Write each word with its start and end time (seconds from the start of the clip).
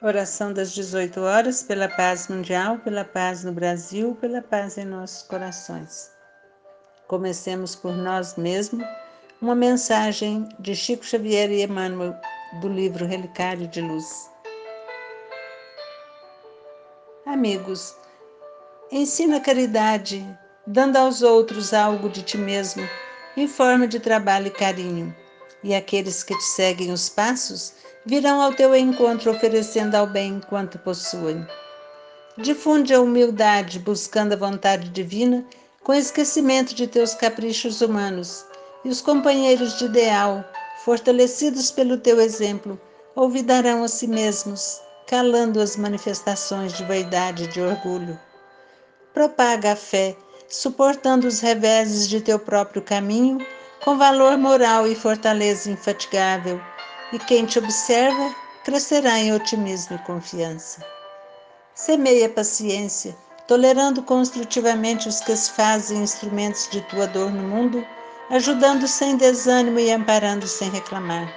Oração 0.00 0.52
das 0.52 0.70
18 0.74 1.20
horas 1.20 1.64
pela 1.64 1.88
paz 1.88 2.28
mundial, 2.28 2.78
pela 2.78 3.04
paz 3.04 3.42
no 3.42 3.50
Brasil, 3.50 4.16
pela 4.20 4.40
paz 4.40 4.78
em 4.78 4.84
nossos 4.84 5.24
corações. 5.24 6.12
Comecemos 7.08 7.74
por 7.74 7.96
nós 7.96 8.36
mesmos 8.36 8.86
uma 9.42 9.56
mensagem 9.56 10.48
de 10.60 10.76
Chico 10.76 11.04
Xavier 11.04 11.50
e 11.50 11.64
Emmanuel 11.64 12.14
do 12.60 12.68
livro 12.68 13.06
Relicário 13.06 13.66
de 13.66 13.80
Luz. 13.80 14.30
Amigos, 17.26 17.96
ensina 18.92 19.38
a 19.38 19.40
caridade, 19.40 20.24
dando 20.64 20.96
aos 20.96 21.22
outros 21.22 21.74
algo 21.74 22.08
de 22.08 22.22
ti 22.22 22.38
mesmo, 22.38 22.88
em 23.36 23.48
forma 23.48 23.88
de 23.88 23.98
trabalho 23.98 24.46
e 24.46 24.50
carinho, 24.52 25.12
e 25.64 25.74
aqueles 25.74 26.22
que 26.22 26.38
te 26.38 26.44
seguem 26.44 26.92
os 26.92 27.08
passos 27.08 27.74
virão 28.04 28.40
ao 28.40 28.54
teu 28.54 28.74
encontro 28.74 29.30
oferecendo 29.30 29.94
ao 29.94 30.06
bem 30.06 30.40
quanto 30.48 30.78
possuem. 30.78 31.46
Difunde 32.36 32.94
a 32.94 33.00
humildade 33.00 33.78
buscando 33.78 34.32
a 34.32 34.36
vontade 34.36 34.88
divina 34.90 35.44
com 35.82 35.92
esquecimento 35.92 36.74
de 36.74 36.86
teus 36.86 37.14
caprichos 37.14 37.80
humanos, 37.80 38.44
e 38.84 38.88
os 38.88 39.00
companheiros 39.00 39.78
de 39.78 39.86
ideal, 39.86 40.44
fortalecidos 40.84 41.70
pelo 41.70 41.98
teu 41.98 42.20
exemplo, 42.20 42.80
olvidarão 43.16 43.82
a 43.82 43.88
si 43.88 44.06
mesmos, 44.06 44.80
calando 45.06 45.60
as 45.60 45.76
manifestações 45.76 46.72
de 46.74 46.84
vaidade 46.84 47.44
e 47.44 47.48
de 47.48 47.60
orgulho. 47.60 48.18
Propaga 49.12 49.72
a 49.72 49.76
fé, 49.76 50.16
suportando 50.48 51.26
os 51.26 51.40
reveses 51.40 52.08
de 52.08 52.20
teu 52.20 52.38
próprio 52.38 52.82
caminho, 52.82 53.38
com 53.84 53.98
valor 53.98 54.38
moral 54.38 54.86
e 54.86 54.94
fortaleza 54.94 55.70
infatigável 55.70 56.60
e 57.12 57.18
quem 57.18 57.46
te 57.46 57.58
observa 57.58 58.34
crescerá 58.64 59.18
em 59.18 59.32
otimismo 59.32 59.96
e 59.96 59.98
confiança. 60.06 60.84
Semeia 61.74 62.28
paciência, 62.28 63.16
tolerando 63.46 64.02
construtivamente 64.02 65.08
os 65.08 65.20
que 65.20 65.34
se 65.34 65.50
fazem 65.52 66.02
instrumentos 66.02 66.68
de 66.68 66.80
tua 66.82 67.06
dor 67.06 67.30
no 67.30 67.42
mundo, 67.48 67.86
ajudando 68.30 68.86
sem 68.86 69.16
desânimo 69.16 69.78
e 69.78 69.90
amparando 69.90 70.46
sem 70.46 70.70
reclamar. 70.70 71.32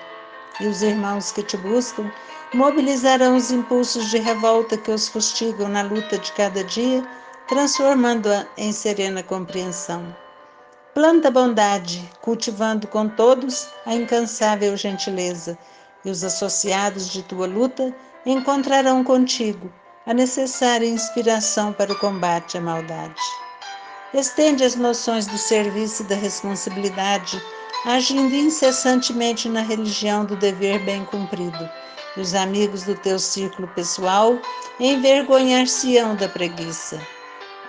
E 0.60 0.68
os 0.68 0.82
irmãos 0.82 1.32
que 1.32 1.42
te 1.42 1.56
buscam 1.58 2.12
mobilizarão 2.54 3.38
os 3.38 3.50
impulsos 3.50 4.10
de 4.10 4.18
revolta 4.18 4.78
que 4.78 4.92
os 4.92 5.08
fustigam 5.08 5.70
na 5.70 5.84
luta 5.84 6.18
de 6.18 6.32
cada 6.34 6.64
dia, 6.64 7.02
transformando-a 7.48 8.46
em 8.58 8.74
serena 8.74 9.24
compreensão. 9.24 10.14
Planta 11.02 11.32
bondade, 11.32 12.08
cultivando 12.22 12.86
com 12.86 13.10
todos 13.10 13.70
a 13.88 13.96
incansável 13.96 14.78
gentileza, 14.78 15.58
e 16.06 16.12
os 16.12 16.24
associados 16.24 17.10
de 17.10 17.24
tua 17.24 17.48
luta 17.48 17.92
encontrarão 18.24 19.04
contigo 19.04 19.74
a 20.06 20.14
necessária 20.14 20.86
inspiração 20.86 21.74
para 21.74 21.92
o 21.92 21.98
combate 21.98 22.56
à 22.56 22.62
maldade. 22.62 23.20
Estende 24.14 24.64
as 24.64 24.76
noções 24.76 25.26
do 25.26 25.40
serviço 25.40 26.04
e 26.04 26.06
da 26.06 26.14
responsabilidade, 26.14 27.42
agindo 27.88 28.36
incessantemente 28.36 29.50
na 29.50 29.62
religião 29.62 30.24
do 30.24 30.36
dever 30.36 30.86
bem 30.86 31.04
cumprido, 31.06 31.68
e 32.16 32.22
os 32.22 32.36
amigos 32.36 32.84
do 32.84 32.94
teu 32.94 33.18
círculo 33.18 33.68
pessoal 33.70 34.38
envergonhar-se-ão 34.80 36.16
da 36.16 36.30
preguiça. 36.30 37.02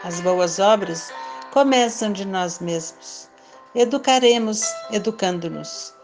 As 0.05 0.21
boas 0.21 0.59
obras 0.59 1.11
começam 1.53 2.11
de 2.11 2.25
nós 2.25 2.59
mesmos. 2.59 3.29
Educaremos 3.75 4.63
educando-nos. 4.91 5.95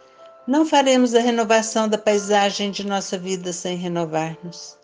Não 0.46 0.64
faremos 0.64 1.14
a 1.14 1.20
renovação 1.20 1.88
da 1.88 1.98
paisagem 1.98 2.70
de 2.70 2.86
nossa 2.86 3.18
vida 3.18 3.52
sem 3.52 3.76
renovar-nos. 3.76 4.76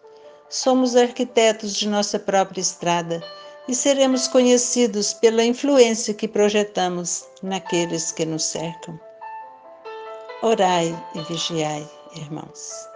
Somos 0.49 0.97
arquitetos 0.97 1.75
de 1.75 1.87
nossa 1.87 2.19
própria 2.19 2.61
estrada 2.61 3.23
e 3.69 3.75
seremos 3.75 4.27
conhecidos 4.27 5.13
pela 5.13 5.45
influência 5.45 6.15
que 6.15 6.27
projetamos 6.27 7.27
naqueles 7.43 8.11
que 8.11 8.25
nos 8.25 8.45
cercam. 8.45 8.99
Orai 10.43 10.95
e 11.15 11.21
vigiai, 11.23 11.87
irmãos. 12.17 12.94